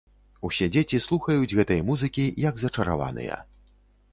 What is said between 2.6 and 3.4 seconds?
зачараваныя.